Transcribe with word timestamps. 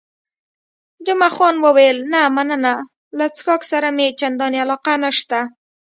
جمعه 1.05 1.29
خان 1.35 1.55
وویل، 1.65 1.97
نه 2.13 2.21
مننه، 2.35 2.73
له 3.17 3.25
څښاک 3.35 3.61
سره 3.71 3.87
مې 3.95 4.07
چندانې 4.19 4.59
علاقه 4.65 4.93
نشته. 5.03 5.39